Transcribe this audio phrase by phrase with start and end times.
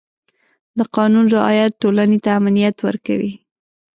[0.77, 3.31] د قانون رعایت ټولنې ته امنیت ورکوي.